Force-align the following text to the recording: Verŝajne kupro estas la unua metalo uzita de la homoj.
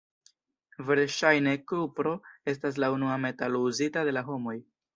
Verŝajne 0.87 1.53
kupro 1.73 2.15
estas 2.55 2.81
la 2.85 2.91
unua 2.97 3.21
metalo 3.29 3.65
uzita 3.71 4.09
de 4.11 4.19
la 4.21 4.29
homoj. 4.33 4.61